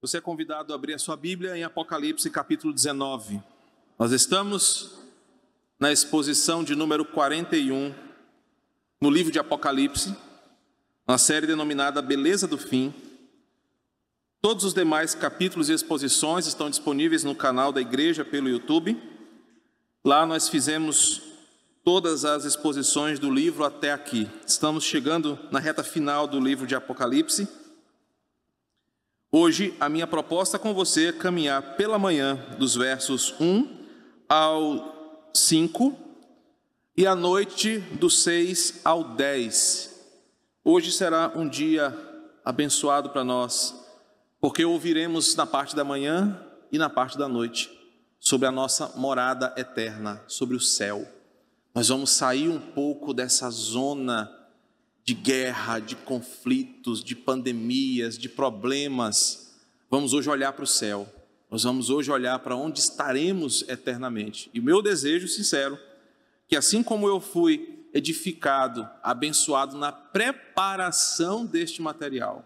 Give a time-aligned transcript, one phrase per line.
[0.00, 3.42] Você é convidado a abrir a sua Bíblia em Apocalipse capítulo 19.
[3.98, 4.92] Nós estamos
[5.76, 7.92] na exposição de número 41
[9.00, 10.16] no livro de Apocalipse,
[11.04, 12.94] na série denominada Beleza do Fim.
[14.40, 18.96] Todos os demais capítulos e exposições estão disponíveis no canal da igreja pelo YouTube.
[20.04, 21.22] Lá nós fizemos
[21.82, 24.30] todas as exposições do livro até aqui.
[24.46, 27.48] Estamos chegando na reta final do livro de Apocalipse.
[29.30, 33.76] Hoje, a minha proposta com você é caminhar pela manhã dos versos 1
[34.26, 35.94] ao 5
[36.96, 39.94] e à noite dos 6 ao 10.
[40.64, 41.94] Hoje será um dia
[42.42, 43.74] abençoado para nós,
[44.40, 46.42] porque ouviremos na parte da manhã
[46.72, 47.70] e na parte da noite
[48.18, 51.06] sobre a nossa morada eterna, sobre o céu.
[51.74, 54.37] Nós vamos sair um pouco dessa zona
[55.08, 59.58] de guerra, de conflitos, de pandemias, de problemas,
[59.90, 61.10] vamos hoje olhar para o céu.
[61.50, 64.50] Nós vamos hoje olhar para onde estaremos eternamente.
[64.52, 65.78] E o meu desejo sincero,
[66.46, 72.44] que assim como eu fui edificado, abençoado na preparação deste material,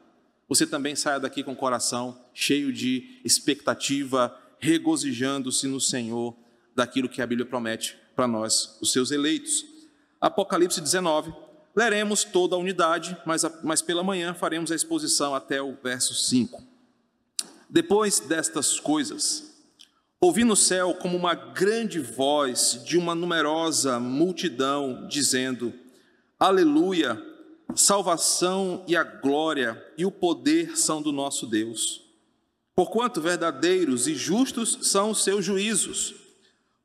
[0.49, 6.33] você também saia daqui com o coração cheio de expectativa, regozijando-se no Senhor
[6.77, 9.65] daquilo que a Bíblia promete para nós, os seus eleitos.
[10.21, 11.42] Apocalipse 19,
[11.75, 16.63] Leremos toda a unidade, mas, mas pela manhã faremos a exposição até o verso 5.
[17.69, 19.51] Depois destas coisas,
[20.21, 25.73] ouvi no céu como uma grande voz de uma numerosa multidão, dizendo:
[26.39, 27.21] Aleluia!
[27.75, 32.03] Salvação e a glória e o poder são do nosso Deus.
[32.75, 36.22] Porquanto verdadeiros e justos são os seus juízos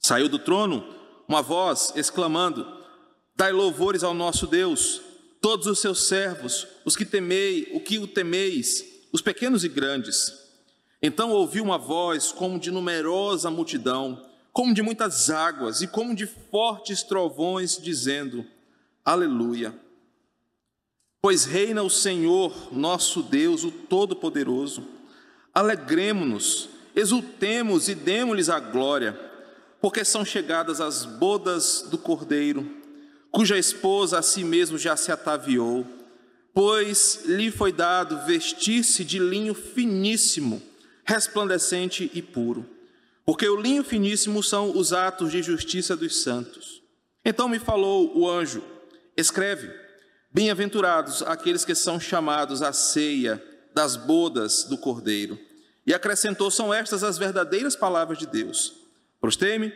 [0.00, 0.98] Saiu do trono
[1.28, 2.66] uma voz exclamando:
[3.36, 5.02] Dai louvores ao nosso Deus,
[5.40, 10.32] todos os seus servos, os que temei, o que o temeis, os pequenos e grandes.
[11.02, 16.26] Então ouvi uma voz como de numerosa multidão, como de muitas águas e como de
[16.26, 18.44] fortes trovões, dizendo:
[19.04, 19.74] Aleluia.
[21.20, 24.86] Pois reina o Senhor, nosso Deus, o Todo-Poderoso.
[25.52, 29.27] Alegremo-nos, exultemos e demos-lhes a glória
[29.80, 32.68] porque são chegadas as bodas do cordeiro,
[33.30, 35.86] cuja esposa a si mesmo já se ataviou,
[36.52, 40.60] pois lhe foi dado vestir-se de linho finíssimo,
[41.04, 42.66] resplandecente e puro,
[43.24, 46.82] porque o linho finíssimo são os atos de justiça dos santos.
[47.24, 48.62] Então me falou o anjo:
[49.16, 49.70] escreve,
[50.32, 53.42] bem-aventurados aqueles que são chamados à ceia
[53.74, 55.38] das bodas do cordeiro.
[55.86, 58.87] E acrescentou: são estas as verdadeiras palavras de Deus.
[59.20, 59.72] Prostei-me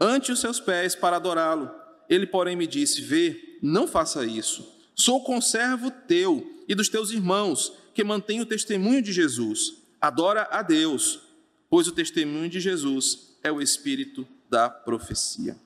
[0.00, 1.70] ante os seus pés para adorá-lo.
[2.08, 4.66] Ele, porém, me disse: Vê, não faça isso.
[4.94, 9.74] Sou conservo teu e dos teus irmãos, que mantêm o testemunho de Jesus.
[10.00, 11.20] Adora a Deus,
[11.68, 15.56] pois o testemunho de Jesus é o espírito da profecia.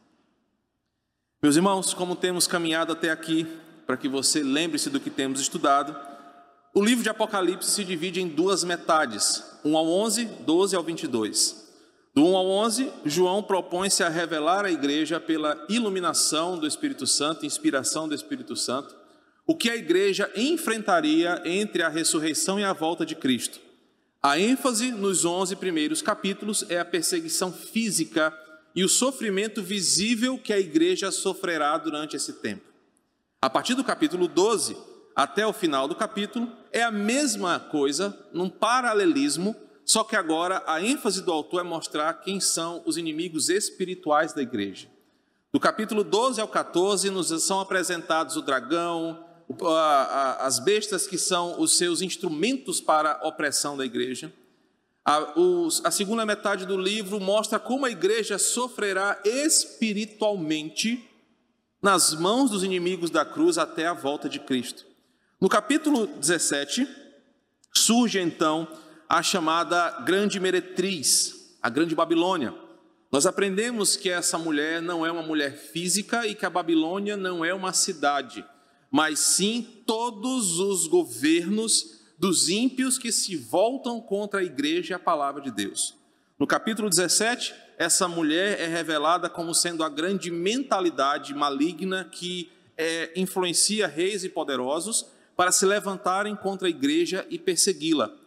[1.42, 3.46] Meus irmãos, como temos caminhado até aqui,
[3.86, 5.96] para que você lembre-se do que temos estudado,
[6.74, 11.69] o livro de Apocalipse se divide em duas metades, 1 ao 11, 12 ao 22.
[12.12, 17.46] Do 1 ao 11, João propõe-se a revelar à igreja pela iluminação do Espírito Santo,
[17.46, 18.96] inspiração do Espírito Santo,
[19.46, 23.60] o que a igreja enfrentaria entre a ressurreição e a volta de Cristo.
[24.20, 28.36] A ênfase nos 11 primeiros capítulos é a perseguição física
[28.74, 32.64] e o sofrimento visível que a igreja sofrerá durante esse tempo.
[33.40, 34.76] A partir do capítulo 12
[35.14, 39.54] até o final do capítulo, é a mesma coisa, num paralelismo
[39.90, 44.40] só que agora a ênfase do autor é mostrar quem são os inimigos espirituais da
[44.40, 44.86] igreja.
[45.52, 49.26] Do capítulo 12 ao 14, nos são apresentados o dragão,
[50.38, 54.32] as bestas que são os seus instrumentos para a opressão da igreja.
[55.04, 61.04] A, segunda metade do livro mostra como a igreja sofrerá espiritualmente
[61.82, 64.86] nas mãos dos inimigos da cruz até a volta de Cristo.
[65.40, 66.86] No capítulo 17,
[67.74, 68.68] surge então
[69.10, 72.54] a chamada Grande Meretriz, a Grande Babilônia.
[73.10, 77.44] Nós aprendemos que essa mulher não é uma mulher física e que a Babilônia não
[77.44, 78.44] é uma cidade,
[78.88, 84.98] mas sim todos os governos dos ímpios que se voltam contra a igreja e a
[85.00, 85.96] palavra de Deus.
[86.38, 92.48] No capítulo 17, essa mulher é revelada como sendo a grande mentalidade maligna que
[92.78, 95.04] é, influencia reis e poderosos
[95.36, 98.19] para se levantarem contra a igreja e persegui-la.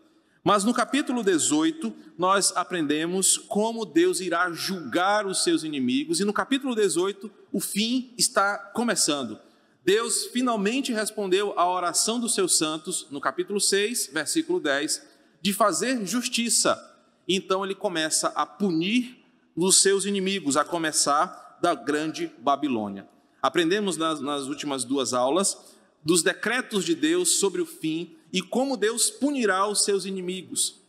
[0.44, 6.34] Mas no capítulo 18, nós aprendemos como Deus irá julgar os seus inimigos, e no
[6.34, 9.40] capítulo 18, o fim está começando.
[9.86, 15.02] Deus finalmente respondeu à oração dos seus santos, no capítulo 6, versículo 10,
[15.42, 16.92] de fazer justiça.
[17.26, 19.24] Então ele começa a punir
[19.56, 23.08] os seus inimigos, a começar da grande Babilônia.
[23.42, 25.58] Aprendemos nas, nas últimas duas aulas
[26.04, 30.82] dos decretos de Deus sobre o fim e como Deus punirá os seus inimigos.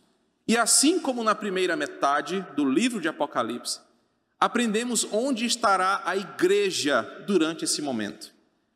[0.47, 3.79] E assim como na primeira metade do livro de Apocalipse,
[4.39, 8.33] aprendemos onde estará a igreja durante esse momento.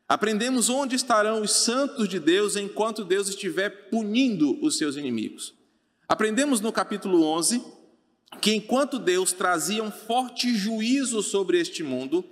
[0.07, 5.54] Aprendemos onde estarão os santos de Deus enquanto Deus estiver punindo os seus inimigos.
[6.07, 7.63] Aprendemos no capítulo 11
[8.42, 12.24] que enquanto Deus trazia um forte juízo sobre este mundo,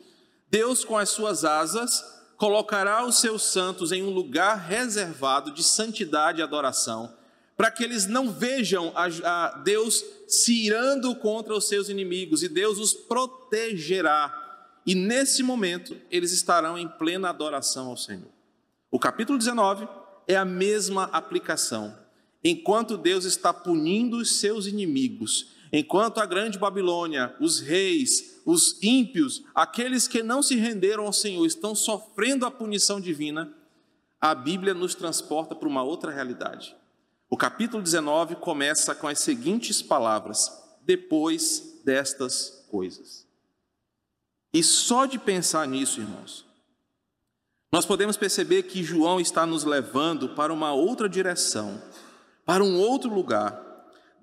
[0.50, 6.40] Deus com as suas asas colocará os seus santos em um lugar reservado de santidade
[6.40, 7.12] e adoração,
[7.58, 12.48] para que eles não vejam a, a Deus se irando contra os seus inimigos e
[12.48, 14.44] Deus os protegerá.
[14.86, 18.30] E nesse momento eles estarão em plena adoração ao Senhor.
[18.92, 19.88] O capítulo 19
[20.28, 21.98] é a mesma aplicação.
[22.44, 29.44] Enquanto Deus está punindo os seus inimigos, enquanto a grande Babilônia, os reis, os ímpios,
[29.54, 33.54] aqueles que não se renderam ao Senhor, estão sofrendo a punição divina,
[34.20, 36.76] a Bíblia nos transporta para uma outra realidade.
[37.30, 43.28] O capítulo 19 começa com as seguintes palavras: depois destas coisas.
[44.54, 46.46] E só de pensar nisso, irmãos,
[47.72, 51.82] nós podemos perceber que João está nos levando para uma outra direção,
[52.46, 53.67] para um outro lugar.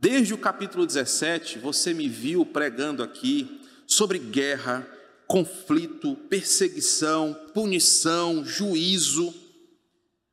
[0.04, 4.86] Desde o capítulo 17, você me viu pregando aqui sobre guerra,
[5.26, 9.32] conflito, perseguição, punição, juízo.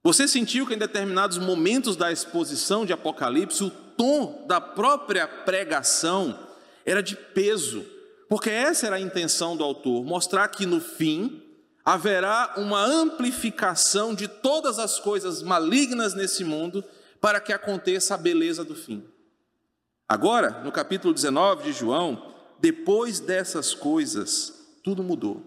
[0.03, 6.37] Você sentiu que em determinados momentos da exposição de Apocalipse, o tom da própria pregação
[6.85, 7.85] era de peso,
[8.27, 11.41] porque essa era a intenção do autor, mostrar que no fim
[11.85, 16.83] haverá uma amplificação de todas as coisas malignas nesse mundo
[17.21, 19.01] para que aconteça a beleza do fim.
[20.11, 24.53] Agora, no capítulo 19 de João, depois dessas coisas,
[24.83, 25.41] tudo mudou.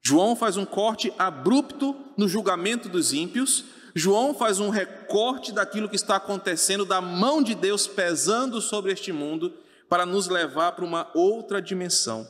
[0.00, 3.66] João faz um corte abrupto no julgamento dos ímpios.
[3.94, 9.12] João faz um recorte daquilo que está acontecendo, da mão de Deus pesando sobre este
[9.12, 9.52] mundo,
[9.90, 12.26] para nos levar para uma outra dimensão.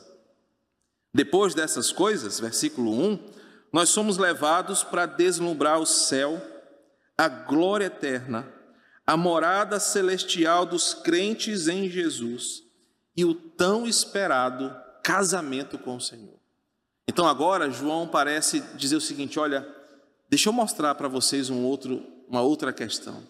[1.13, 3.19] Depois dessas coisas, versículo 1,
[3.71, 6.45] nós somos levados para deslumbrar o céu,
[7.17, 8.51] a glória eterna,
[9.05, 12.63] a morada celestial dos crentes em Jesus
[13.15, 16.39] e o tão esperado casamento com o Senhor.
[17.07, 19.67] Então agora João parece dizer o seguinte: olha,
[20.29, 23.21] deixa eu mostrar para vocês um outro, uma outra questão.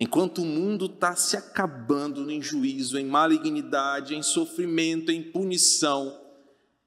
[0.00, 6.20] Enquanto o mundo está se acabando em juízo, em malignidade, em sofrimento, em punição,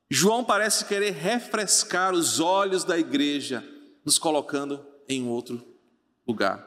[0.10, 3.64] João parece querer refrescar os olhos da igreja,
[4.06, 5.66] nos colocando em outro
[6.28, 6.67] lugar.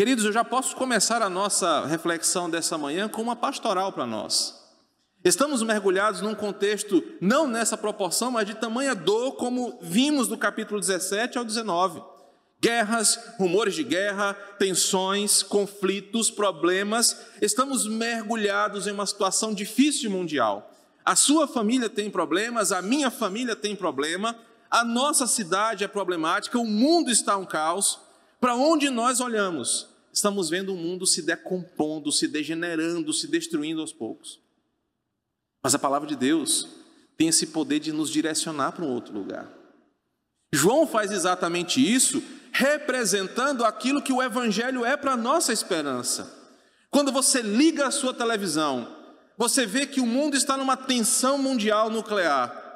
[0.00, 4.54] Queridos, eu já posso começar a nossa reflexão dessa manhã com uma pastoral para nós.
[5.24, 10.78] Estamos mergulhados num contexto, não nessa proporção, mas de tamanha dor, como vimos do capítulo
[10.78, 12.00] 17 ao 19.
[12.62, 17.20] Guerras, rumores de guerra, tensões, conflitos, problemas.
[17.42, 20.70] Estamos mergulhados em uma situação difícil mundial.
[21.04, 24.36] A sua família tem problemas, a minha família tem problema,
[24.70, 28.06] a nossa cidade é problemática, o mundo está um caos.
[28.40, 33.92] Para onde nós olhamos, estamos vendo o mundo se decompondo, se degenerando, se destruindo aos
[33.92, 34.40] poucos.
[35.62, 36.68] Mas a palavra de Deus
[37.16, 39.48] tem esse poder de nos direcionar para um outro lugar.
[40.52, 42.22] João faz exatamente isso,
[42.52, 46.36] representando aquilo que o Evangelho é para a nossa esperança.
[46.90, 48.96] Quando você liga a sua televisão,
[49.36, 52.67] você vê que o mundo está numa tensão mundial nuclear.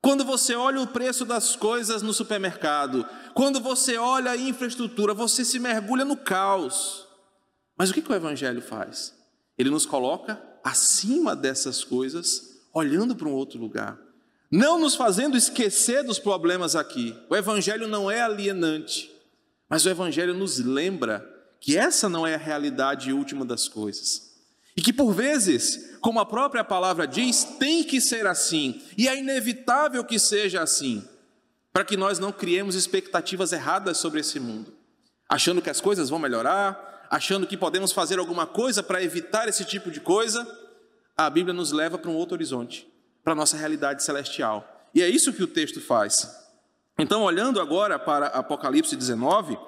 [0.00, 5.44] Quando você olha o preço das coisas no supermercado, quando você olha a infraestrutura, você
[5.44, 7.06] se mergulha no caos.
[7.76, 9.14] Mas o que, que o Evangelho faz?
[9.56, 13.98] Ele nos coloca acima dessas coisas, olhando para um outro lugar,
[14.50, 17.16] não nos fazendo esquecer dos problemas aqui.
[17.28, 19.10] O Evangelho não é alienante,
[19.68, 21.26] mas o Evangelho nos lembra
[21.60, 24.27] que essa não é a realidade última das coisas.
[24.78, 29.18] E que por vezes, como a própria palavra diz, tem que ser assim, e é
[29.18, 31.04] inevitável que seja assim,
[31.72, 34.72] para que nós não criemos expectativas erradas sobre esse mundo.
[35.28, 39.64] achando que as coisas vão melhorar, achando que podemos fazer alguma coisa para evitar esse
[39.64, 40.46] tipo de coisa,
[41.16, 42.86] a Bíblia nos leva para um outro horizonte,
[43.24, 44.86] para a nossa realidade celestial.
[44.94, 46.32] E é isso que o texto faz.
[46.96, 49.58] Então, olhando agora para Apocalipse 19,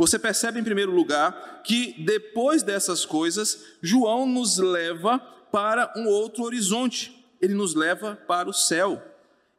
[0.00, 5.18] você percebe em primeiro lugar que depois dessas coisas, João nos leva
[5.52, 9.02] para um outro horizonte, ele nos leva para o céu.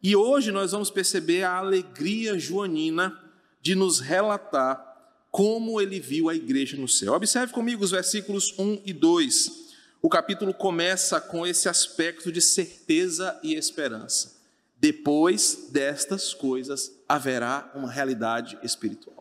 [0.01, 3.15] E hoje nós vamos perceber a alegria joanina
[3.61, 4.83] de nos relatar
[5.29, 7.13] como ele viu a igreja no céu.
[7.13, 9.51] Observe comigo os versículos 1 e 2.
[10.01, 14.41] O capítulo começa com esse aspecto de certeza e esperança.
[14.75, 19.20] Depois destas coisas haverá uma realidade espiritual.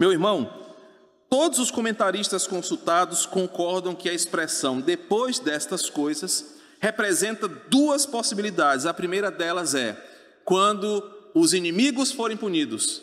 [0.00, 0.48] Meu irmão,
[1.28, 8.86] todos os comentaristas consultados concordam que a expressão depois destas coisas representa duas possibilidades.
[8.86, 9.96] A primeira delas é
[10.44, 11.02] quando
[11.34, 13.02] os inimigos forem punidos,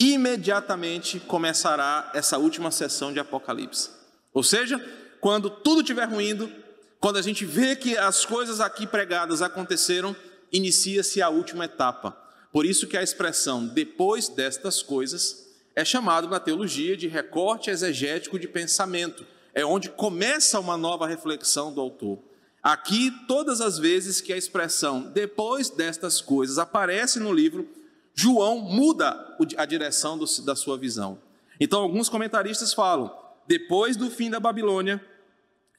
[0.00, 3.90] imediatamente começará essa última sessão de Apocalipse.
[4.32, 4.82] Ou seja,
[5.20, 6.50] quando tudo estiver ruindo,
[6.98, 10.16] quando a gente vê que as coisas aqui pregadas aconteceram,
[10.50, 12.16] inicia-se a última etapa.
[12.50, 18.38] Por isso que a expressão depois destas coisas é chamado na teologia de recorte exegético
[18.38, 19.26] de pensamento.
[19.52, 22.18] É onde começa uma nova reflexão do autor.
[22.62, 27.68] Aqui, todas as vezes que a expressão depois destas coisas aparece no livro,
[28.14, 31.18] João muda a direção da sua visão.
[31.60, 33.14] Então, alguns comentaristas falam:
[33.46, 35.04] depois do fim da Babilônia,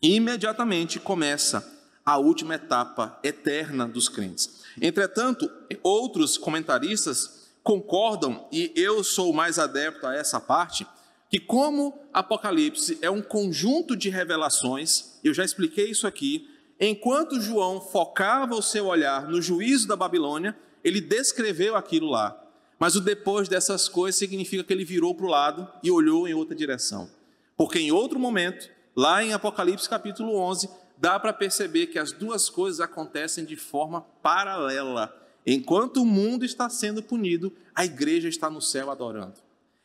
[0.02, 1.74] imediatamente começa
[2.06, 4.64] a última etapa eterna dos crentes.
[4.80, 5.50] Entretanto,
[5.82, 10.88] outros comentaristas concordam, e eu sou mais adepto a essa parte,
[11.30, 16.48] que como Apocalipse é um conjunto de revelações, eu já expliquei isso aqui,
[16.80, 22.42] Enquanto João focava o seu olhar no juízo da Babilônia, ele descreveu aquilo lá.
[22.78, 26.34] Mas o depois dessas coisas significa que ele virou para o lado e olhou em
[26.34, 27.10] outra direção.
[27.56, 32.50] Porque em outro momento, lá em Apocalipse capítulo 11, dá para perceber que as duas
[32.50, 35.16] coisas acontecem de forma paralela.
[35.46, 39.36] Enquanto o mundo está sendo punido, a igreja está no céu adorando.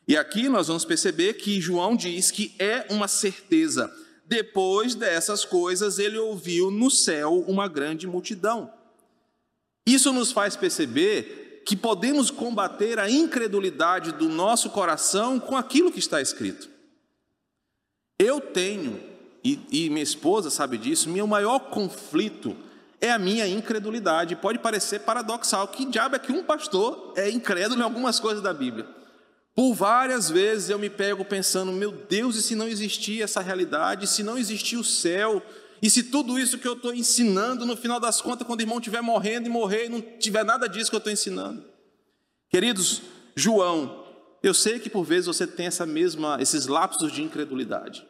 [0.09, 3.93] E aqui nós vamos perceber que João diz que é uma certeza
[4.31, 8.73] depois dessas coisas, ele ouviu no céu uma grande multidão.
[9.85, 15.99] Isso nos faz perceber que podemos combater a incredulidade do nosso coração com aquilo que
[15.99, 16.71] está escrito.
[18.21, 19.03] Eu tenho,
[19.43, 22.57] e, e minha esposa sabe disso, meu maior conflito
[23.01, 24.37] é a minha incredulidade.
[24.37, 25.69] Pode parecer paradoxal.
[25.69, 28.87] Que diabo é que um pastor é incrédulo em algumas coisas da Bíblia?
[29.55, 34.07] Por várias vezes eu me pego pensando, meu Deus, e se não existir essa realidade,
[34.07, 35.43] se não existir o céu,
[35.83, 38.79] e se tudo isso que eu estou ensinando, no final das contas, quando o irmão
[38.79, 41.65] estiver morrendo e morrer, não tiver nada disso que eu estou ensinando.
[42.49, 43.03] Queridos,
[43.35, 44.05] João,
[44.43, 48.07] eu sei que por vezes você tem essa mesma, esses lapsos de incredulidade,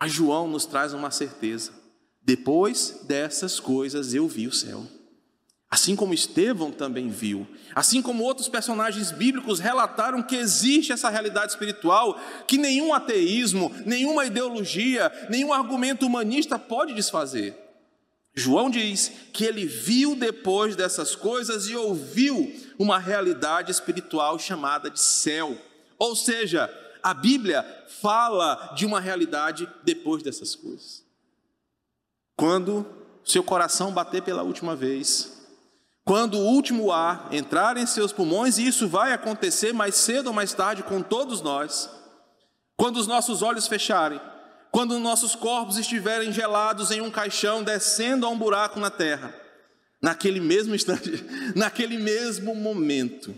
[0.00, 1.79] mas João nos traz uma certeza.
[2.22, 4.86] Depois dessas coisas eu vi o céu.
[5.70, 7.46] Assim como Estevão também viu,
[7.76, 14.24] assim como outros personagens bíblicos relataram que existe essa realidade espiritual que nenhum ateísmo, nenhuma
[14.24, 17.56] ideologia, nenhum argumento humanista pode desfazer.
[18.34, 25.00] João diz que ele viu depois dessas coisas e ouviu uma realidade espiritual chamada de
[25.00, 25.56] céu.
[25.96, 26.68] Ou seja,
[27.02, 27.64] a Bíblia
[28.00, 30.99] fala de uma realidade depois dessas coisas.
[32.40, 32.86] Quando
[33.22, 35.30] seu coração bater pela última vez,
[36.06, 40.32] quando o último ar entrar em seus pulmões, e isso vai acontecer mais cedo ou
[40.32, 41.90] mais tarde com todos nós,
[42.78, 44.18] quando os nossos olhos fecharem,
[44.72, 49.34] quando nossos corpos estiverem gelados em um caixão descendo a um buraco na terra,
[50.00, 51.22] naquele mesmo instante,
[51.54, 53.36] naquele mesmo momento,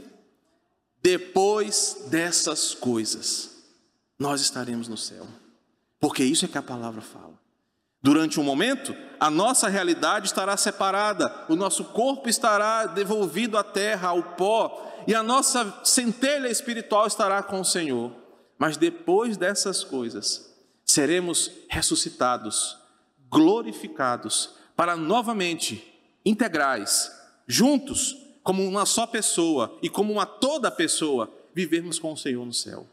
[1.02, 3.50] depois dessas coisas,
[4.16, 5.26] nós estaremos no céu,
[5.98, 7.41] porque isso é que a palavra fala.
[8.02, 14.08] Durante um momento, a nossa realidade estará separada, o nosso corpo estará devolvido à terra,
[14.08, 18.12] ao pó, e a nossa centelha espiritual estará com o Senhor.
[18.58, 20.52] Mas depois dessas coisas,
[20.84, 22.76] seremos ressuscitados,
[23.30, 25.84] glorificados, para novamente
[26.24, 27.12] integrais,
[27.46, 32.52] juntos, como uma só pessoa e como uma toda pessoa, vivermos com o Senhor no
[32.52, 32.84] céu.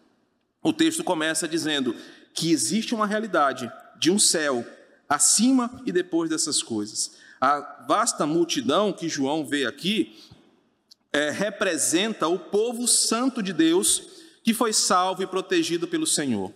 [0.61, 1.95] O texto começa dizendo
[2.33, 4.63] que existe uma realidade de um céu
[5.09, 7.17] acima e depois dessas coisas.
[7.41, 10.23] A vasta multidão que João vê aqui
[11.11, 14.03] é, representa o povo santo de Deus
[14.43, 16.53] que foi salvo e protegido pelo Senhor.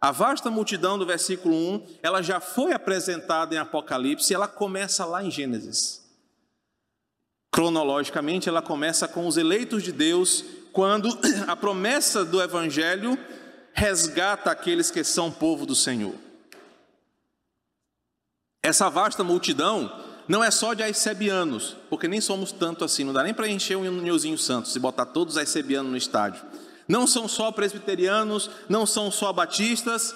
[0.00, 5.24] A vasta multidão do versículo 1, ela já foi apresentada em Apocalipse, ela começa lá
[5.24, 6.06] em Gênesis.
[7.50, 11.08] Cronologicamente, ela começa com os eleitos de Deus quando
[11.48, 13.18] a promessa do Evangelho
[13.72, 16.14] resgata aqueles que são povo do Senhor.
[18.68, 19.90] Essa vasta multidão
[20.28, 23.78] não é só de aicebianos, porque nem somos tanto assim, não dá nem para encher
[23.78, 26.42] um Nilzinho Santos e botar todos os aicebianos no estádio.
[26.86, 30.14] Não são só presbiterianos, não são só batistas,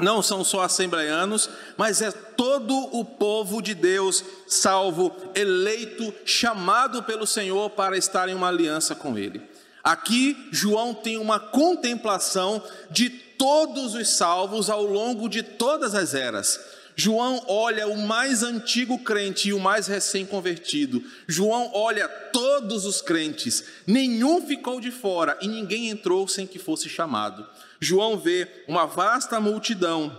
[0.00, 7.28] não são só assembleianos, mas é todo o povo de Deus salvo, eleito, chamado pelo
[7.28, 9.40] Senhor para estar em uma aliança com Ele.
[9.84, 12.60] Aqui, João tem uma contemplação
[12.90, 16.58] de todos os salvos ao longo de todas as eras.
[16.96, 21.02] João olha o mais antigo crente e o mais recém-convertido.
[21.26, 26.88] João olha todos os crentes, nenhum ficou de fora e ninguém entrou sem que fosse
[26.88, 27.46] chamado.
[27.80, 30.16] João vê uma vasta multidão,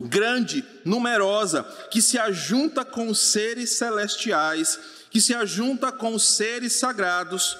[0.00, 4.78] grande, numerosa, que se ajunta com os seres celestiais,
[5.10, 7.58] que se ajunta com os seres sagrados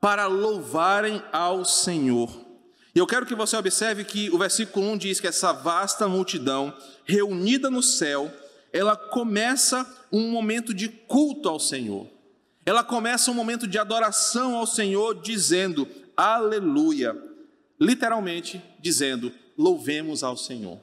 [0.00, 2.43] para louvarem ao Senhor.
[2.94, 6.72] E eu quero que você observe que o versículo 1 diz que essa vasta multidão
[7.04, 8.32] reunida no céu,
[8.72, 12.06] ela começa um momento de culto ao Senhor.
[12.64, 17.16] Ela começa um momento de adoração ao Senhor, dizendo aleluia.
[17.80, 20.78] Literalmente dizendo louvemos ao Senhor.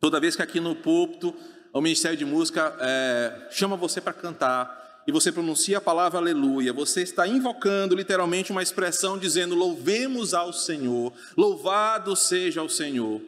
[0.00, 1.34] Toda vez que aqui no púlpito
[1.72, 4.77] o Ministério de Música é, chama você para cantar,
[5.08, 10.52] e você pronuncia a palavra aleluia, você está invocando literalmente uma expressão dizendo: louvemos ao
[10.52, 13.22] Senhor, louvado seja o Senhor.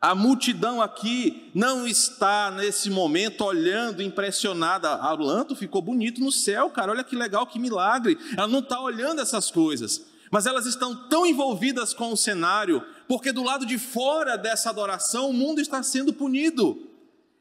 [0.00, 4.88] A multidão aqui não está nesse momento olhando impressionada.
[4.94, 6.92] A Lanto ficou bonito no céu, cara.
[6.92, 8.16] Olha que legal, que milagre.
[8.34, 13.30] Ela não está olhando essas coisas, mas elas estão tão envolvidas com o cenário, porque
[13.30, 16.85] do lado de fora dessa adoração o mundo está sendo punido.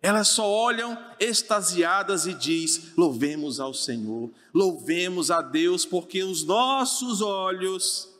[0.01, 7.21] Elas só olham extasiadas e diz: louvemos ao Senhor, louvemos a Deus, porque os nossos
[7.21, 8.13] olhos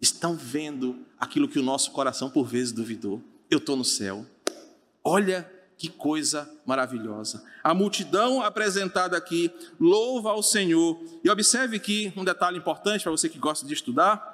[0.00, 3.20] estão vendo aquilo que o nosso coração por vezes duvidou.
[3.50, 4.24] Eu estou no céu.
[5.02, 7.42] Olha que coisa maravilhosa.
[7.62, 11.02] A multidão apresentada aqui louva ao Senhor.
[11.22, 14.32] E observe aqui um detalhe importante para você que gosta de estudar.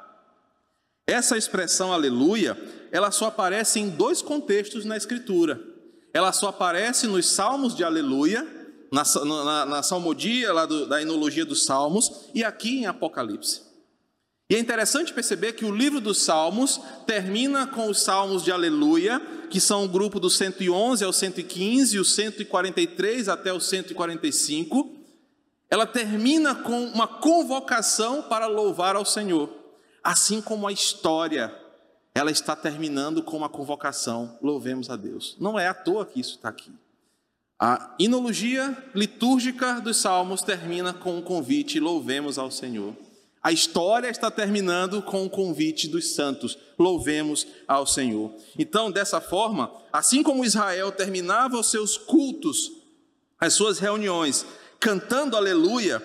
[1.07, 2.57] Essa expressão aleluia,
[2.93, 5.70] ela só aparece em dois contextos na Escritura
[6.13, 8.47] ela só aparece nos salmos de aleluia,
[8.93, 13.63] na, na, na salmodia lá do, da enologia dos salmos e aqui em Apocalipse.
[14.51, 19.21] E é interessante perceber que o livro dos salmos termina com os salmos de aleluia,
[19.49, 24.97] que são o grupo do 111 ao 115, o 143 até o 145.
[25.71, 29.49] Ela termina com uma convocação para louvar ao Senhor,
[30.03, 31.60] assim como a história
[32.15, 35.37] ela está terminando com uma convocação: louvemos a Deus.
[35.39, 36.73] Não é à toa que isso está aqui.
[37.59, 42.97] A inologia litúrgica dos Salmos termina com um convite: louvemos ao Senhor.
[43.43, 48.35] A história está terminando com o convite dos santos: louvemos ao Senhor.
[48.59, 52.73] Então, dessa forma, assim como Israel terminava os seus cultos,
[53.39, 54.45] as suas reuniões,
[54.79, 56.03] cantando aleluia,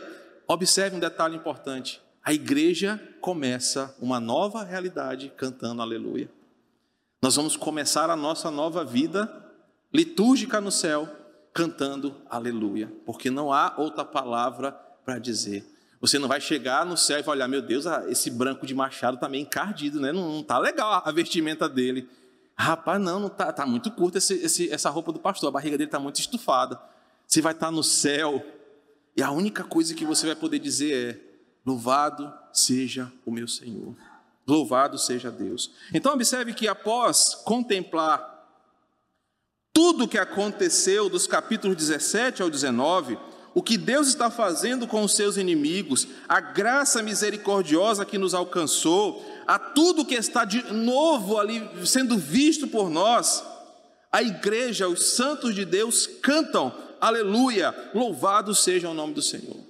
[0.47, 6.27] observe um detalhe importante: a igreja começa uma nova realidade cantando aleluia.
[7.21, 9.31] Nós vamos começar a nossa nova vida
[9.93, 11.07] litúrgica no céu
[11.53, 14.71] cantando aleluia, porque não há outra palavra
[15.05, 15.63] para dizer.
[16.01, 19.15] Você não vai chegar no céu e vai olhar, meu Deus, esse branco de machado
[19.15, 20.11] está meio encardido, né?
[20.11, 22.09] Não, está legal a vestimenta dele.
[22.57, 25.99] Rapaz, não, não tá, tá muito curta essa roupa do pastor, a barriga dele está
[25.99, 26.79] muito estufada.
[27.27, 28.43] Você vai estar tá no céu
[29.15, 31.24] e a única coisa que você vai poder dizer é:
[31.65, 33.95] Louvado seja o meu Senhor.
[34.47, 35.71] Louvado seja Deus.
[35.93, 38.33] Então, observe que após contemplar
[39.73, 43.17] tudo o que aconteceu dos capítulos 17 ao 19,
[43.55, 49.25] o que Deus está fazendo com os seus inimigos, a graça misericordiosa que nos alcançou,
[49.47, 53.43] a tudo que está de novo ali sendo visto por nós,
[54.11, 59.64] a igreja, os santos de Deus cantam, aleluia, louvado seja o nome do Senhor.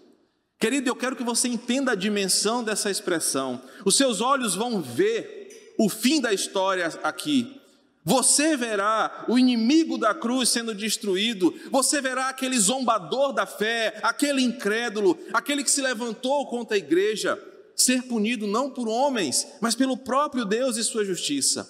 [0.59, 3.61] Querido, eu quero que você entenda a dimensão dessa expressão.
[3.83, 7.61] Os seus olhos vão ver o fim da história aqui.
[8.03, 14.43] Você verá o inimigo da cruz sendo destruído, você verá aquele zombador da fé, aquele
[14.43, 17.41] incrédulo, aquele que se levantou contra a igreja,
[17.75, 21.67] ser punido não por homens, mas pelo próprio Deus e sua justiça.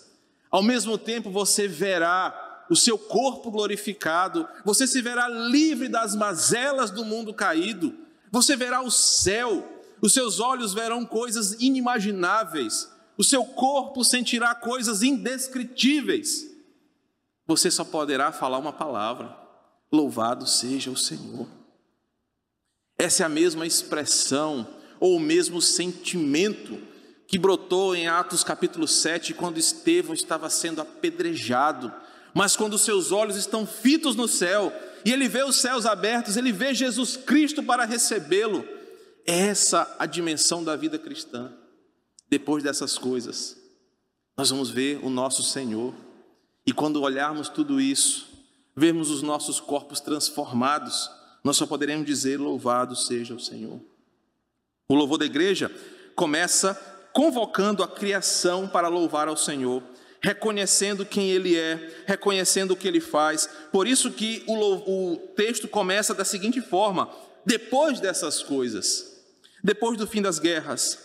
[0.52, 6.92] Ao mesmo tempo, você verá o seu corpo glorificado, você se verá livre das mazelas
[6.92, 7.96] do mundo caído,
[8.36, 9.66] você verá o céu,
[10.02, 16.46] os seus olhos verão coisas inimagináveis, o seu corpo sentirá coisas indescritíveis.
[17.48, 19.34] Você só poderá falar uma palavra:
[19.90, 21.48] Louvado seja o Senhor.
[22.98, 24.68] Essa é a mesma expressão
[25.00, 26.78] ou o mesmo sentimento
[27.30, 31.90] que brotou em Atos capítulo 7, quando Estevão estava sendo apedrejado,
[32.34, 34.74] mas quando seus olhos estão fitos no céu,
[35.06, 38.68] e ele vê os céus abertos, ele vê Jesus Cristo para recebê-lo.
[39.24, 41.54] Essa a dimensão da vida cristã.
[42.28, 43.56] Depois dessas coisas,
[44.36, 45.94] nós vamos ver o nosso Senhor.
[46.66, 48.28] E quando olharmos tudo isso,
[48.76, 51.10] vermos os nossos corpos transformados,
[51.44, 53.80] nós só poderemos dizer: Louvado seja o Senhor.
[54.88, 55.72] O louvor da igreja
[56.16, 56.74] começa
[57.14, 59.82] convocando a criação para louvar ao Senhor,
[60.26, 63.48] reconhecendo quem Ele é, reconhecendo o que Ele faz.
[63.72, 67.12] Por isso que o, o texto começa da seguinte forma:
[67.46, 69.22] depois dessas coisas,
[69.64, 70.98] depois do fim das guerras,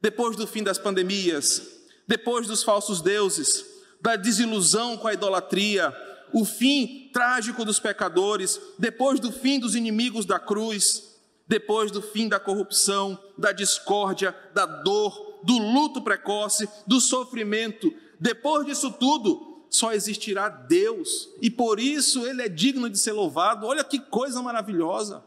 [0.00, 1.60] depois do fim das pandemias,
[2.08, 3.66] depois dos falsos deuses,
[4.00, 5.94] da desilusão com a idolatria,
[6.32, 11.02] o fim trágico dos pecadores, depois do fim dos inimigos da cruz,
[11.46, 17.92] depois do fim da corrupção, da discórdia, da dor, do luto precoce, do sofrimento,
[18.24, 23.66] depois disso tudo, só existirá Deus, e por isso ele é digno de ser louvado.
[23.66, 25.22] Olha que coisa maravilhosa.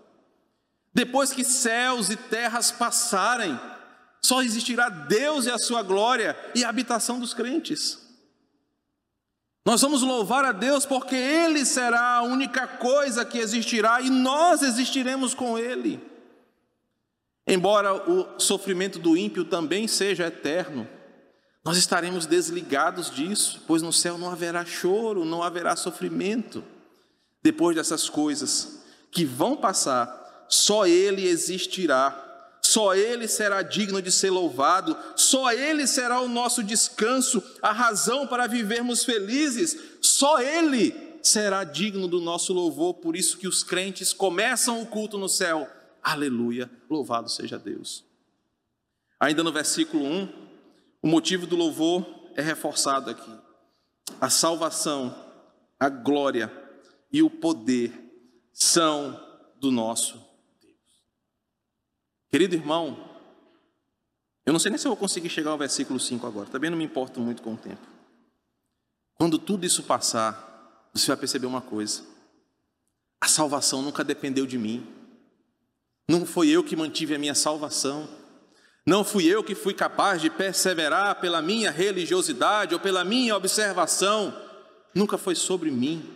[0.92, 3.56] Depois que céus e terras passarem,
[4.20, 8.00] só existirá Deus e a sua glória e a habitação dos crentes.
[9.64, 14.64] Nós vamos louvar a Deus porque Ele será a única coisa que existirá e nós
[14.64, 16.02] existiremos com Ele.
[17.46, 20.97] Embora o sofrimento do ímpio também seja eterno,
[21.68, 26.64] nós estaremos desligados disso, pois no céu não haverá choro, não haverá sofrimento.
[27.44, 32.24] Depois dessas coisas que vão passar, só Ele existirá
[32.60, 38.28] só Ele será digno de ser louvado, só Ele será o nosso descanso, a razão
[38.28, 44.12] para vivermos felizes, só Ele será digno do nosso louvor, por isso que os crentes
[44.12, 45.66] começam o culto no céu.
[46.04, 48.04] Aleluia, louvado seja Deus.
[49.20, 50.47] Ainda no versículo 1,
[51.02, 52.06] o motivo do louvor
[52.36, 53.32] é reforçado aqui.
[54.20, 55.16] A salvação,
[55.80, 56.52] a glória
[57.12, 57.92] e o poder
[58.54, 59.20] são
[59.60, 60.28] do nosso
[62.30, 62.98] Querido irmão,
[64.46, 66.78] eu não sei nem se eu vou conseguir chegar ao versículo 5 agora, também não
[66.78, 67.86] me importo muito com o tempo.
[69.16, 72.04] Quando tudo isso passar, você vai perceber uma coisa:
[73.22, 74.86] a salvação nunca dependeu de mim,
[76.08, 78.10] não foi eu que mantive a minha salvação,
[78.88, 84.34] não fui eu que fui capaz de perseverar pela minha religiosidade ou pela minha observação,
[84.96, 86.10] nunca foi sobre mim.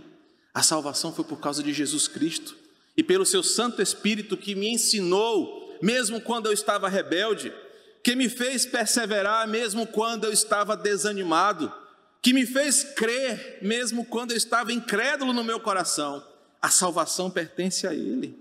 [0.54, 2.56] A salvação foi por causa de Jesus Cristo
[2.96, 7.54] e pelo seu Santo Espírito que me ensinou mesmo quando eu estava rebelde,
[8.02, 11.74] que me fez perseverar mesmo quando eu estava desanimado,
[12.22, 16.26] que me fez crer mesmo quando eu estava incrédulo no meu coração.
[16.62, 18.40] A salvação pertence a Ele.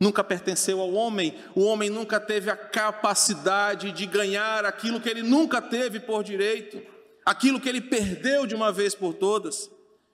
[0.00, 5.22] Nunca pertenceu ao homem, o homem nunca teve a capacidade de ganhar aquilo que ele
[5.22, 6.80] nunca teve por direito,
[7.24, 9.70] aquilo que ele perdeu de uma vez por todas.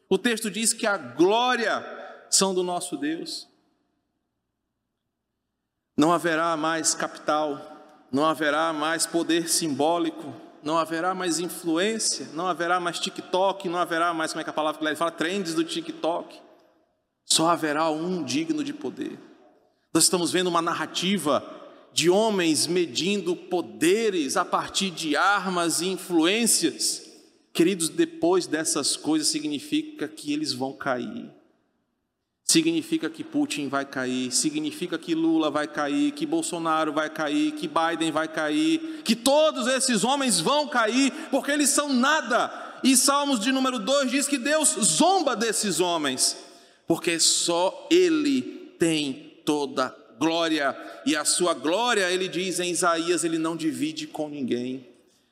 [0.09, 1.85] O texto diz que a glória
[2.29, 3.49] são do nosso Deus.
[5.97, 7.61] Não haverá mais capital,
[8.11, 14.13] não haverá mais poder simbólico, não haverá mais influência, não haverá mais TikTok, não haverá
[14.13, 16.41] mais, como é que a palavra que ele fala, trends do TikTok.
[17.25, 19.17] Só haverá um digno de poder.
[19.97, 21.43] Nós estamos vendo uma narrativa
[21.91, 27.03] de homens medindo poderes a partir de armas e influências.
[27.51, 31.31] Queridos, depois dessas coisas significa que eles vão cair
[32.45, 37.67] significa que Putin vai cair, significa que Lula vai cair, que Bolsonaro vai cair, que
[37.67, 42.79] Biden vai cair, que todos esses homens vão cair, porque eles são nada.
[42.85, 46.37] E Salmos de número 2 diz que Deus zomba desses homens,
[46.87, 48.43] porque só Ele
[48.79, 54.29] tem toda glória, e a sua glória, ele diz em Isaías, ele não divide com
[54.29, 54.87] ninguém.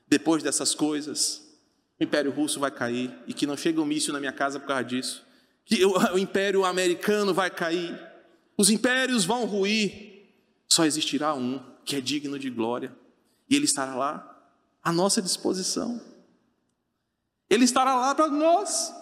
[0.09, 1.43] Depois dessas coisas,
[2.01, 4.69] o Império Russo vai cair, e que não chega um míssil na minha casa por
[4.69, 5.25] causa disso
[5.65, 7.99] que o império americano vai cair,
[8.57, 10.29] os impérios vão ruir,
[10.69, 12.95] só existirá um que é digno de glória,
[13.49, 14.51] e ele estará lá
[14.83, 16.01] à nossa disposição.
[17.49, 18.93] Ele estará lá para nós.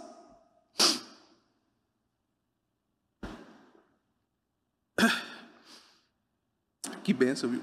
[7.13, 7.63] Que benção, viu?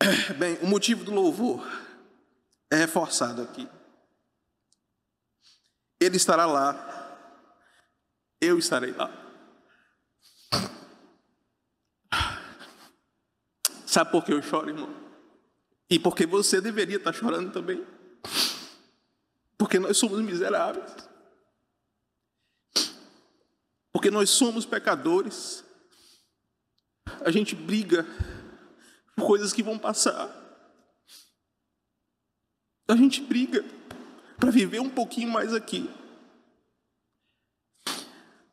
[0.38, 1.62] Bem, o motivo do louvor
[2.70, 3.68] é reforçado aqui.
[6.00, 6.72] Ele estará lá,
[8.40, 9.10] eu estarei lá.
[13.86, 14.88] Sabe por que eu choro, irmão?
[15.90, 17.86] E porque você deveria estar chorando também.
[19.58, 20.96] Porque nós somos miseráveis.
[23.92, 25.67] Porque nós somos pecadores.
[27.24, 28.06] A gente briga
[29.16, 30.34] por coisas que vão passar.
[32.88, 33.64] A gente briga
[34.38, 35.90] para viver um pouquinho mais aqui.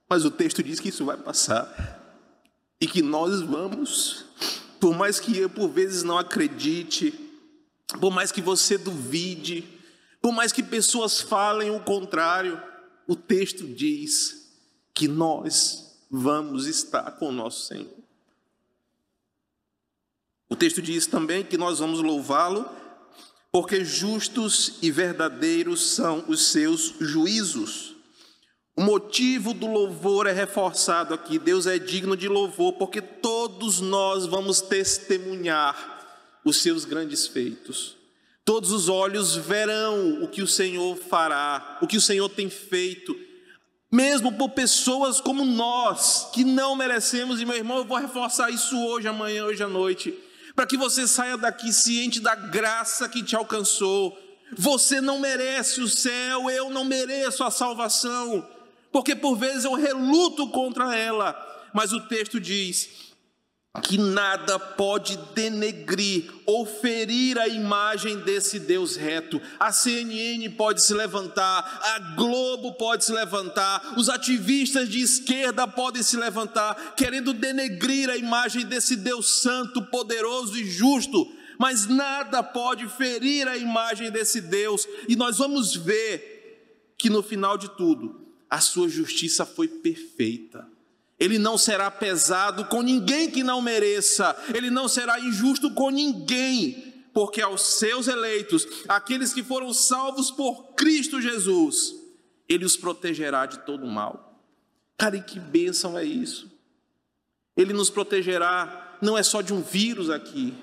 [0.09, 2.03] Mas o texto diz que isso vai passar
[2.79, 4.25] e que nós vamos,
[4.79, 7.13] por mais que eu por vezes não acredite,
[7.99, 9.67] por mais que você duvide,
[10.21, 12.61] por mais que pessoas falem o contrário,
[13.07, 14.51] o texto diz
[14.93, 18.04] que nós vamos estar com o nosso Senhor.
[20.55, 22.65] O texto diz também que nós vamos louvá-lo,
[23.51, 27.93] porque justos e verdadeiros são os seus juízos.
[28.73, 31.37] O motivo do louvor é reforçado aqui.
[31.37, 37.97] Deus é digno de louvor, porque todos nós vamos testemunhar os seus grandes feitos.
[38.45, 43.13] Todos os olhos verão o que o Senhor fará, o que o Senhor tem feito,
[43.91, 48.77] mesmo por pessoas como nós, que não merecemos, e meu irmão, eu vou reforçar isso
[48.87, 50.17] hoje, amanhã, hoje à noite,
[50.55, 54.17] para que você saia daqui ciente da graça que te alcançou.
[54.57, 58.47] Você não merece o céu, eu não mereço a salvação,
[58.91, 61.35] porque por vezes eu reluto contra ela,
[61.73, 63.04] mas o texto diz:
[63.81, 69.41] que nada pode denegrir ou ferir a imagem desse Deus reto.
[69.59, 76.03] A CNN pode se levantar, a Globo pode se levantar, os ativistas de esquerda podem
[76.03, 82.87] se levantar, querendo denegrir a imagem desse Deus santo, poderoso e justo, mas nada pode
[82.89, 88.59] ferir a imagem desse Deus, e nós vamos ver que no final de tudo, a
[88.59, 90.74] sua justiça foi perfeita.
[91.19, 97.05] Ele não será pesado com ninguém que não mereça, ele não será injusto com ninguém,
[97.13, 101.95] porque aos seus eleitos, aqueles que foram salvos por Cristo Jesus,
[102.49, 104.43] ele os protegerá de todo mal.
[104.97, 106.51] Cara, e que bênção é isso?
[107.55, 110.53] Ele nos protegerá, não é só de um vírus aqui,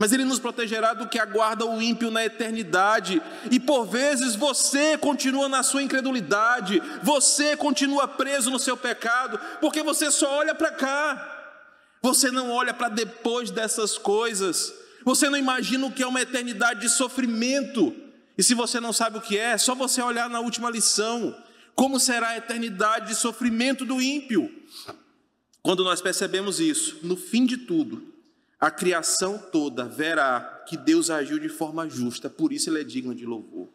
[0.00, 3.20] mas Ele nos protegerá do que aguarda o ímpio na eternidade.
[3.50, 9.82] E por vezes você continua na sua incredulidade, você continua preso no seu pecado, porque
[9.82, 11.58] você só olha para cá,
[12.00, 14.72] você não olha para depois dessas coisas,
[15.04, 17.94] você não imagina o que é uma eternidade de sofrimento.
[18.38, 21.36] E se você não sabe o que é, é só você olhar na última lição.
[21.74, 24.50] Como será a eternidade de sofrimento do ímpio?
[25.62, 28.10] Quando nós percebemos isso, no fim de tudo,
[28.60, 33.14] a criação toda verá que Deus agiu de forma justa, por isso ele é digno
[33.14, 33.68] de louvor.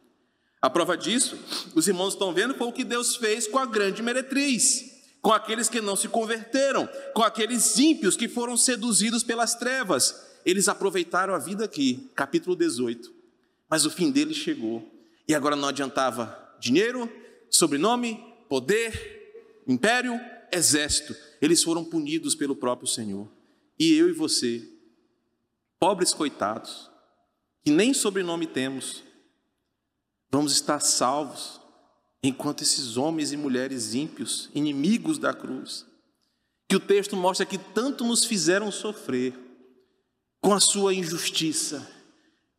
[0.62, 1.38] A prova disso,
[1.74, 5.67] os irmãos estão vendo, foi o que Deus fez com a grande meretriz, com aqueles
[5.69, 10.24] que não se converteram, com aqueles ímpios que foram seduzidos pelas trevas.
[10.45, 13.12] Eles aproveitaram a vida aqui, capítulo 18.
[13.67, 14.88] Mas o fim deles chegou.
[15.28, 17.12] E agora não adiantava dinheiro,
[17.50, 20.19] sobrenome, poder, império,
[20.52, 21.15] exército.
[21.41, 23.28] Eles foram punidos pelo próprio Senhor.
[23.80, 24.74] E eu e você
[25.86, 26.89] pobres coitados,
[27.63, 29.04] que nem sobrenome temos,
[30.32, 31.62] vamos estar salvos
[32.24, 35.86] enquanto esses homens e mulheres ímpios, inimigos da cruz,
[36.67, 39.38] que o texto mostra que tanto nos fizeram sofrer
[40.41, 41.88] com a sua injustiça,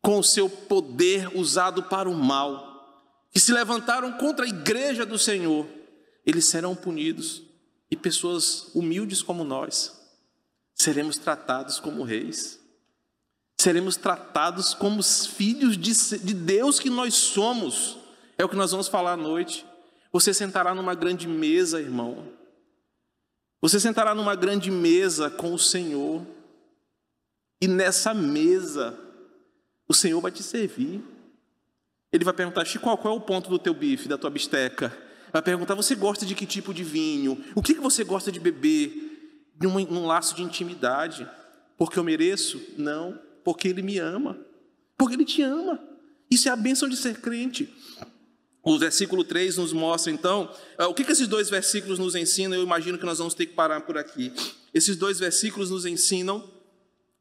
[0.01, 5.19] com o seu poder usado para o mal, que se levantaram contra a igreja do
[5.19, 5.67] Senhor,
[6.25, 7.43] eles serão punidos.
[7.91, 10.01] E pessoas humildes como nós
[10.77, 12.65] seremos tratados como reis
[13.67, 17.99] seremos tratados como os filhos de Deus que nós somos.
[18.39, 19.67] É o que nós vamos falar à noite.
[20.13, 22.29] Você sentará numa grande mesa, irmão.
[23.61, 26.25] Você sentará numa grande mesa com o Senhor.
[27.61, 28.97] E nessa mesa,
[29.89, 31.03] o Senhor vai te servir.
[32.13, 34.97] Ele vai perguntar, Chico, qual, qual é o ponto do teu bife, da tua bisteca?
[35.33, 37.45] Vai perguntar, você gosta de que tipo de vinho?
[37.53, 39.51] O que, que você gosta de beber?
[39.61, 41.29] Num, num laço de intimidade.
[41.77, 42.63] Porque eu mereço?
[42.79, 44.37] Não porque Ele me ama,
[44.99, 45.81] porque Ele te ama.
[46.29, 47.73] Isso é a bênção de ser crente.
[48.61, 52.57] O versículo 3 nos mostra, então, é, o que, que esses dois versículos nos ensinam?
[52.59, 54.33] Eu imagino que nós vamos ter que parar por aqui.
[54.75, 56.43] Esses dois versículos nos ensinam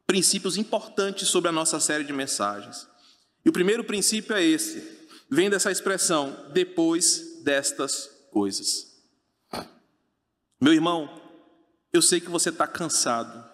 [0.07, 2.87] princípios importantes sobre a nossa série de mensagens.
[3.45, 4.83] E o primeiro princípio é esse:
[5.29, 8.95] vem dessa expressão, depois destas coisas.
[10.59, 11.21] Meu irmão,
[11.93, 13.47] eu sei que você está cansado,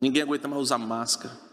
[0.00, 1.49] ninguém aguenta mais usar máscara.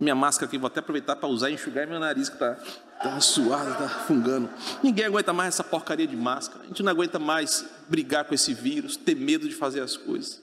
[0.00, 2.54] Minha máscara aqui, vou até aproveitar para usar e enxugar meu nariz que está
[3.02, 4.48] tá suado, está fungando.
[4.82, 6.64] Ninguém aguenta mais essa porcaria de máscara.
[6.64, 10.40] A gente não aguenta mais brigar com esse vírus, ter medo de fazer as coisas.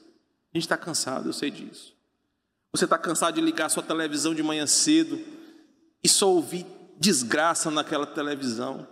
[0.53, 1.95] A gente está cansado, eu sei disso.
[2.73, 5.17] Você está cansado de ligar sua televisão de manhã cedo
[6.03, 6.65] e só ouvir
[6.99, 8.85] desgraça naquela televisão.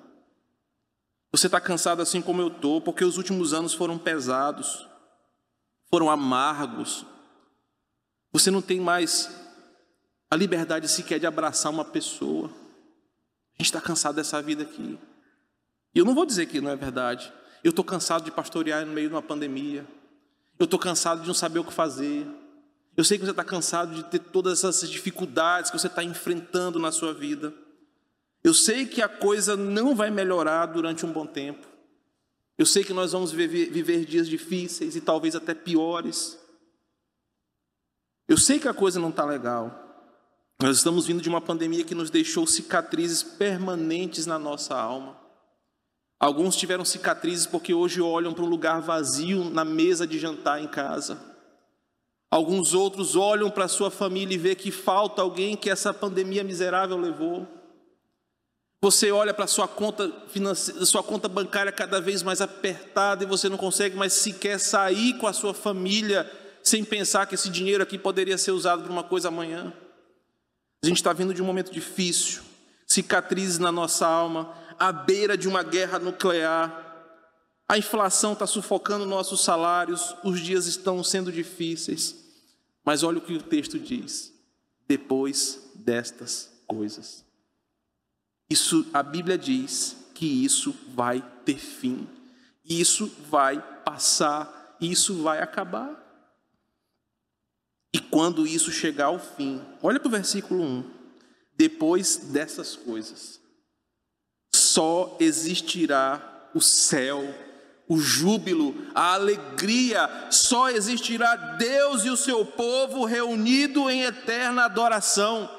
[1.29, 4.87] Você está cansado assim como eu estou, porque os últimos anos foram pesados,
[5.89, 7.05] foram amargos.
[8.31, 9.42] Você não tem mais
[10.33, 12.47] a liberdade sequer de abraçar uma pessoa.
[12.47, 14.97] A gente está cansado dessa vida aqui.
[15.93, 17.31] E eu não vou dizer que não é verdade.
[17.63, 19.85] Eu estou cansado de pastorear no meio de uma pandemia.
[20.57, 22.25] Eu estou cansado de não saber o que fazer.
[22.97, 26.79] Eu sei que você está cansado de ter todas essas dificuldades que você está enfrentando
[26.79, 27.53] na sua vida.
[28.43, 31.67] Eu sei que a coisa não vai melhorar durante um bom tempo.
[32.57, 36.39] Eu sei que nós vamos viver, dias difíceis e talvez até piores.
[38.27, 39.82] Eu sei que a coisa não está legal.
[40.61, 45.17] Nós estamos vindo de uma pandemia que nos deixou cicatrizes permanentes na nossa alma.
[46.19, 50.67] Alguns tiveram cicatrizes porque hoje olham para um lugar vazio na mesa de jantar em
[50.67, 51.19] casa.
[52.31, 56.97] Alguns outros olham para sua família e vê que falta alguém que essa pandemia miserável
[56.97, 57.45] levou.
[58.81, 60.11] Você olha para sua conta,
[60.85, 65.27] sua conta bancária cada vez mais apertada e você não consegue mais sequer sair com
[65.27, 66.29] a sua família
[66.63, 69.73] sem pensar que esse dinheiro aqui poderia ser usado para uma coisa amanhã.
[70.83, 72.43] A gente está vindo de um momento difícil,
[72.85, 76.81] cicatrizes na nossa alma, à beira de uma guerra nuclear.
[77.69, 82.21] A inflação está sufocando nossos salários, os dias estão sendo difíceis.
[82.83, 84.33] Mas olha o que o texto diz:
[84.85, 87.25] depois destas coisas.
[88.49, 92.05] Isso, a Bíblia diz que isso vai ter fim,
[92.65, 96.02] isso vai passar, isso vai acabar.
[97.93, 100.83] E quando isso chegar ao fim, olha para o versículo 1.
[101.55, 103.39] Depois dessas coisas,
[104.53, 107.23] só existirá o céu,
[107.87, 115.49] o júbilo, a alegria, só existirá Deus e o seu povo reunido em eterna adoração.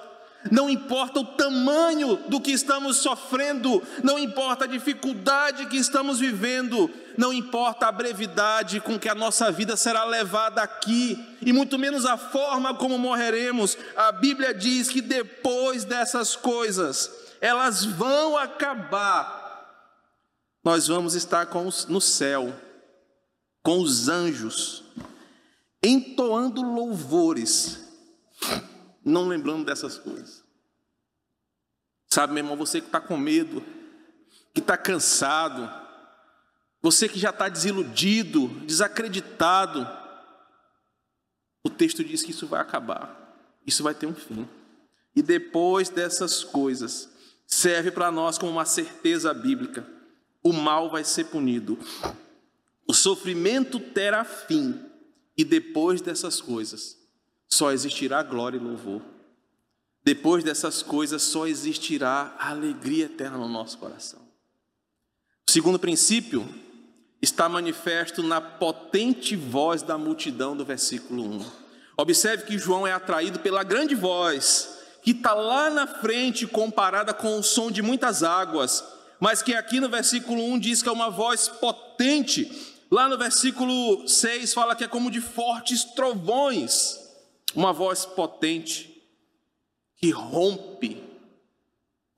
[0.50, 6.90] Não importa o tamanho do que estamos sofrendo, não importa a dificuldade que estamos vivendo,
[7.16, 12.04] não importa a brevidade com que a nossa vida será levada aqui, e muito menos
[12.04, 19.42] a forma como morreremos, a Bíblia diz que depois dessas coisas, elas vão acabar.
[20.62, 22.54] Nós vamos estar os, no céu,
[23.62, 24.84] com os anjos,
[25.82, 27.82] entoando louvores
[29.04, 30.42] não lembrando dessas coisas.
[32.08, 33.62] Sabe, meu irmão, você que está com medo,
[34.52, 35.68] que está cansado,
[36.80, 39.86] você que já está desiludido, desacreditado,
[41.64, 43.36] o texto diz que isso vai acabar,
[43.66, 44.48] isso vai ter um fim.
[45.16, 47.08] E depois dessas coisas,
[47.46, 49.86] serve para nós como uma certeza bíblica:
[50.42, 51.78] o mal vai ser punido,
[52.86, 54.80] o sofrimento terá fim,
[55.36, 56.98] e depois dessas coisas,
[57.48, 59.02] só existirá glória e louvor.
[60.04, 64.20] Depois dessas coisas, só existirá alegria eterna no nosso coração.
[65.48, 66.46] O segundo princípio
[67.22, 71.46] está manifesto na potente voz da multidão do versículo 1.
[71.96, 77.38] Observe que João é atraído pela grande voz, que está lá na frente, comparada com
[77.38, 78.84] o som de muitas águas,
[79.18, 82.50] mas que aqui no versículo 1 diz que é uma voz potente.
[82.90, 87.03] Lá no versículo 6 fala que é como de fortes trovões
[87.54, 89.02] uma voz potente
[89.96, 91.02] que rompe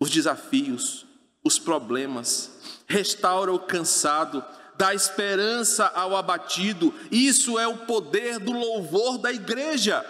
[0.01, 1.07] os desafios,
[1.44, 2.51] os problemas,
[2.87, 4.44] restaura o cansado,
[4.77, 6.92] dá esperança ao abatido.
[7.11, 10.05] Isso é o poder do louvor da igreja.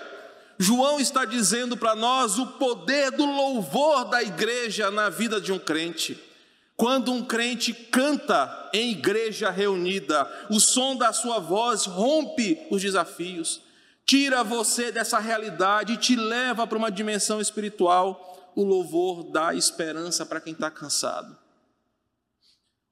[0.58, 5.58] João está dizendo para nós o poder do louvor da igreja na vida de um
[5.58, 6.18] crente.
[6.76, 13.65] Quando um crente canta em igreja reunida, o som da sua voz rompe os desafios
[14.06, 18.52] tira você dessa realidade e te leva para uma dimensão espiritual.
[18.54, 21.36] O louvor dá esperança para quem está cansado.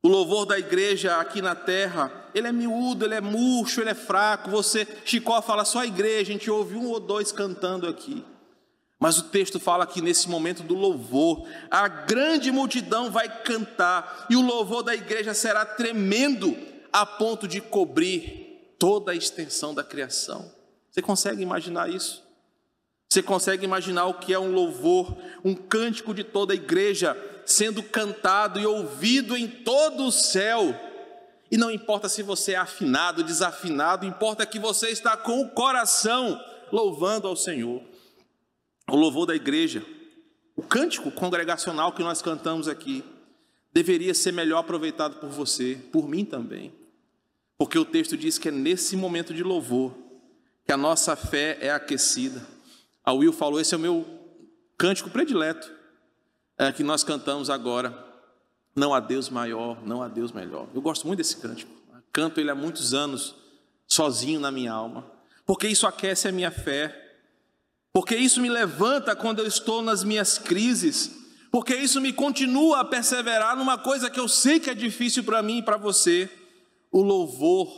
[0.03, 3.95] O louvor da igreja aqui na terra, ele é miúdo, ele é murcho, ele é
[3.95, 4.51] fraco.
[4.51, 8.23] Você, Chicó fala só a igreja, a gente ouve um ou dois cantando aqui.
[8.99, 14.37] Mas o texto fala que nesse momento do louvor, a grande multidão vai cantar e
[14.37, 16.55] o louvor da igreja será tremendo
[16.93, 20.54] a ponto de cobrir toda a extensão da criação.
[20.95, 22.23] Você consegue imaginar isso?
[23.09, 27.83] Você consegue imaginar o que é um louvor, um cântico de toda a igreja sendo
[27.83, 30.73] cantado e ouvido em todo o céu?
[31.51, 36.41] E não importa se você é afinado, desafinado, importa que você está com o coração
[36.71, 37.83] louvando ao Senhor.
[38.89, 39.85] O louvor da igreja,
[40.55, 43.03] o cântico congregacional que nós cantamos aqui,
[43.73, 46.73] deveria ser melhor aproveitado por você, por mim também.
[47.59, 50.04] Porque o texto diz que é nesse momento de louvor
[50.65, 52.47] que a nossa fé é aquecida.
[53.05, 54.07] A Will falou: esse é o meu
[54.77, 55.71] cântico predileto,
[56.59, 58.03] é, que nós cantamos agora.
[58.75, 60.67] Não há Deus maior, não há Deus melhor.
[60.75, 61.71] Eu gosto muito desse cântico.
[62.13, 63.35] Canto ele há muitos anos,
[63.87, 65.05] sozinho na minha alma,
[65.47, 67.01] porque isso aquece a minha fé.
[67.93, 71.13] porque isso me levanta quando eu estou nas minhas crises,
[71.53, 75.41] porque isso me continua a perseverar numa coisa que eu sei que é difícil para
[75.41, 76.29] mim e para você.
[76.91, 77.69] O louvor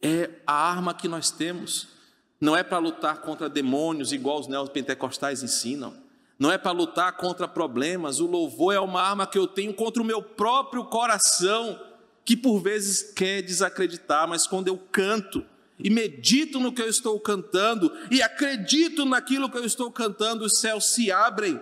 [0.00, 1.95] é a arma que nós temos.
[2.40, 5.94] Não é para lutar contra demônios, igual os neopentecostais ensinam.
[6.38, 8.20] Não é para lutar contra problemas.
[8.20, 11.80] O louvor é uma arma que eu tenho contra o meu próprio coração,
[12.24, 15.44] que por vezes quer desacreditar, mas quando eu canto,
[15.78, 20.58] e medito no que eu estou cantando e acredito naquilo que eu estou cantando, os
[20.58, 21.60] céus se abrem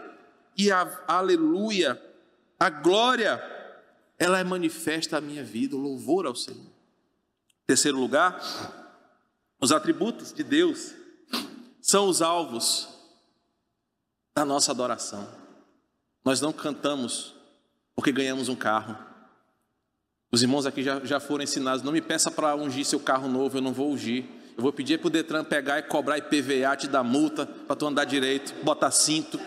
[0.57, 2.01] e a aleluia,
[2.59, 3.43] a glória,
[4.19, 6.73] ela é manifesta a minha vida, o louvor ao Senhor.
[7.67, 8.41] Terceiro lugar,
[9.65, 10.93] os atributos de Deus
[11.81, 12.87] são os alvos
[14.37, 15.27] da nossa adoração.
[16.23, 17.35] Nós não cantamos
[17.95, 18.95] porque ganhamos um carro.
[20.31, 23.57] Os irmãos aqui já, já foram ensinados: não me peça para ungir seu carro novo,
[23.57, 24.27] eu não vou ungir.
[24.55, 27.87] Eu vou pedir para o Detran pegar e cobrar IPVA, te dar multa para tu
[27.87, 29.41] andar direito, botar cinto.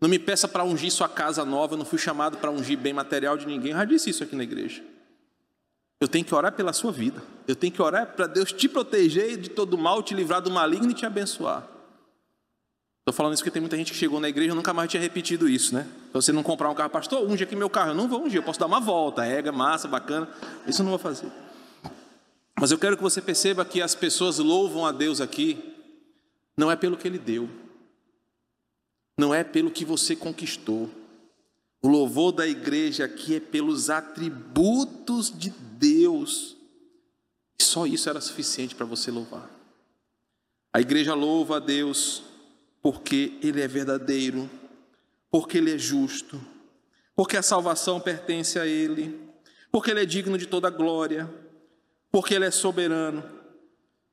[0.00, 2.92] Não me peça para ungir sua casa nova, eu não fui chamado para ungir bem
[2.92, 3.72] material de ninguém.
[3.72, 4.91] Eu já disse isso aqui na igreja.
[6.02, 7.22] Eu tenho que orar pela sua vida.
[7.46, 10.90] Eu tenho que orar para Deus te proteger de todo mal, te livrar do maligno
[10.90, 11.62] e te abençoar.
[12.98, 15.00] Estou falando isso porque tem muita gente que chegou na igreja e nunca mais tinha
[15.00, 15.86] repetido isso, né?
[16.10, 17.90] Então, você não comprar um carro, pastor, unge aqui meu carro.
[17.90, 20.28] Eu não vou ungir, eu posso dar uma volta, rega, massa, bacana.
[20.66, 21.30] Isso eu não vou fazer.
[22.58, 25.72] Mas eu quero que você perceba que as pessoas louvam a Deus aqui,
[26.56, 27.48] não é pelo que Ele deu,
[29.16, 30.90] não é pelo que você conquistou.
[31.80, 35.71] O louvor da igreja aqui é pelos atributos de Deus.
[37.58, 39.50] E só isso era suficiente para você louvar.
[40.72, 42.22] A igreja louva a Deus
[42.80, 44.48] porque Ele é verdadeiro,
[45.30, 46.40] porque Ele é justo,
[47.14, 49.18] porque a salvação pertence a Ele,
[49.70, 51.32] porque Ele é digno de toda glória,
[52.10, 53.22] porque Ele é soberano.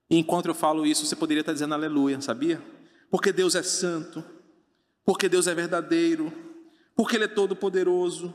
[0.10, 2.62] E enquanto eu falo isso, você poderia estar dizendo aleluia, sabia?
[3.10, 4.24] Porque Deus é santo,
[5.06, 6.32] porque Deus é verdadeiro,
[6.96, 8.34] porque Ele é todo-poderoso,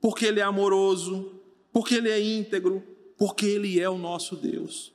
[0.00, 1.35] porque Ele é amoroso,
[1.76, 2.82] porque Ele é íntegro,
[3.18, 4.94] porque Ele é o nosso Deus.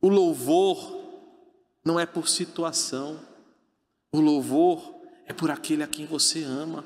[0.00, 0.78] O louvor
[1.84, 3.20] não é por situação,
[4.12, 4.94] o louvor
[5.26, 6.84] é por aquele a quem você ama.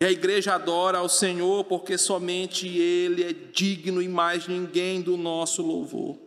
[0.00, 5.16] E a igreja adora ao Senhor porque somente Ele é digno e mais ninguém do
[5.16, 6.18] nosso louvor.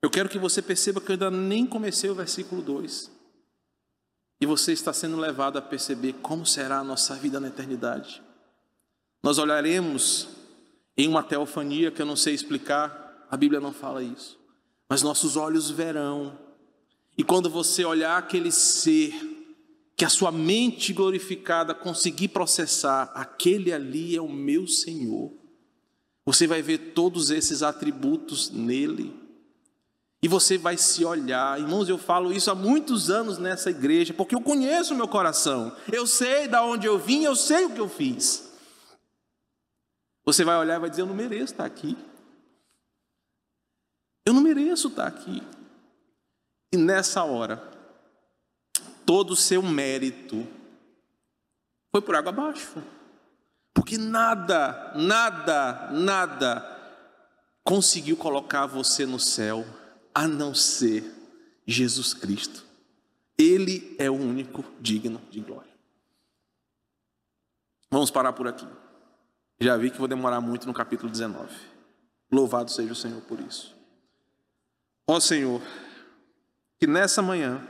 [0.00, 3.10] Eu quero que você perceba que eu ainda nem comecei o versículo 2.
[4.40, 8.22] E você está sendo levado a perceber como será a nossa vida na eternidade.
[9.24, 10.28] Nós olharemos
[10.94, 14.38] em uma teofania que eu não sei explicar, a Bíblia não fala isso.
[14.86, 16.38] Mas nossos olhos verão
[17.16, 19.14] e quando você olhar aquele ser,
[19.96, 25.32] que a sua mente glorificada conseguir processar, aquele ali é o meu Senhor.
[26.26, 29.14] Você vai ver todos esses atributos nele.
[30.22, 31.58] E você vai se olhar.
[31.58, 35.74] Irmãos, eu falo isso há muitos anos nessa igreja, porque eu conheço o meu coração.
[35.90, 38.43] Eu sei de onde eu vim, eu sei o que eu fiz.
[40.24, 41.96] Você vai olhar e vai dizer: Eu não mereço estar aqui.
[44.24, 45.42] Eu não mereço estar aqui.
[46.72, 47.62] E nessa hora,
[49.04, 50.46] todo o seu mérito
[51.90, 52.82] foi por água abaixo.
[53.72, 56.74] Porque nada, nada, nada
[57.62, 59.64] conseguiu colocar você no céu
[60.14, 61.04] a não ser
[61.66, 62.64] Jesus Cristo.
[63.36, 65.72] Ele é o único digno de glória.
[67.90, 68.66] Vamos parar por aqui.
[69.64, 71.48] Já vi que vou demorar muito no capítulo 19.
[72.30, 73.74] Louvado seja o Senhor por isso.
[75.06, 75.58] Ó Senhor,
[76.78, 77.66] que nessa manhã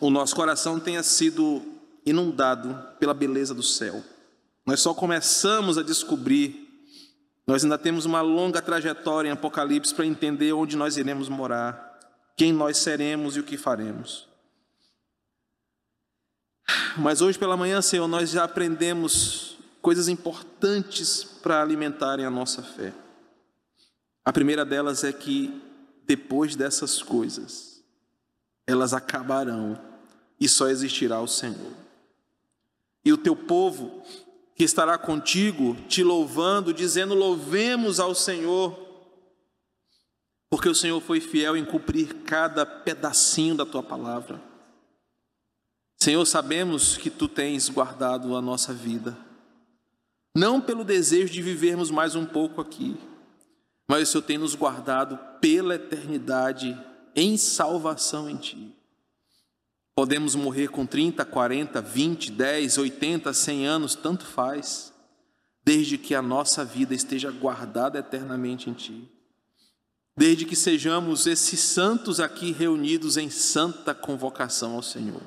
[0.00, 1.60] o nosso coração tenha sido
[2.06, 4.02] inundado pela beleza do céu.
[4.64, 6.66] Nós só começamos a descobrir,
[7.46, 12.00] nós ainda temos uma longa trajetória em Apocalipse para entender onde nós iremos morar,
[12.38, 14.26] quem nós seremos e o que faremos.
[16.96, 19.53] Mas hoje pela manhã, Senhor, nós já aprendemos
[19.84, 22.94] coisas importantes para alimentarem a nossa fé.
[24.24, 25.60] A primeira delas é que
[26.06, 27.84] depois dessas coisas,
[28.66, 29.78] elas acabarão
[30.40, 31.74] e só existirá o Senhor.
[33.04, 34.02] E o teu povo
[34.56, 38.74] que estará contigo, te louvando, dizendo: Louvemos ao Senhor,
[40.48, 44.40] porque o Senhor foi fiel em cumprir cada pedacinho da tua palavra.
[45.98, 49.14] Senhor, sabemos que tu tens guardado a nossa vida,
[50.34, 52.96] não pelo desejo de vivermos mais um pouco aqui,
[53.86, 56.76] mas o Senhor tem nos guardado pela eternidade
[57.14, 58.74] em salvação em Ti.
[59.94, 64.92] Podemos morrer com 30, 40, 20, 10, 80, 100 anos, tanto faz,
[65.62, 69.10] desde que a nossa vida esteja guardada eternamente em Ti.
[70.16, 75.22] desde que sejamos esses santos aqui reunidos em santa convocação ao Senhor.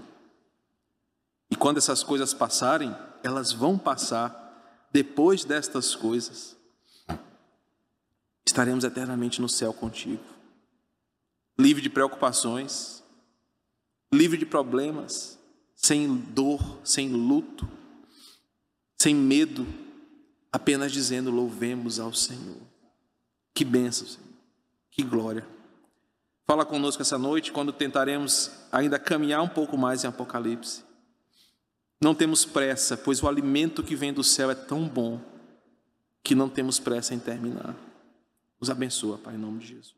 [1.51, 4.46] E quando essas coisas passarem, elas vão passar,
[4.97, 6.57] depois destas coisas,
[8.43, 10.23] estaremos eternamente no céu contigo,
[11.55, 13.03] livre de preocupações,
[14.11, 15.37] livre de problemas,
[15.75, 17.69] sem dor, sem luto,
[18.99, 19.67] sem medo,
[20.51, 22.57] apenas dizendo: louvemos ao Senhor.
[23.53, 24.33] Que bênção, Senhor.
[24.89, 25.47] Que glória.
[26.47, 30.86] Fala conosco essa noite quando tentaremos ainda caminhar um pouco mais em Apocalipse.
[31.99, 35.19] Não temos pressa, pois o alimento que vem do céu é tão bom
[36.23, 37.75] que não temos pressa em terminar.
[38.59, 39.95] Nos abençoa, Pai, em nome de Jesus.